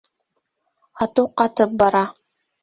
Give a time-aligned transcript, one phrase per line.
[1.07, 2.03] Ату ҡатып бара.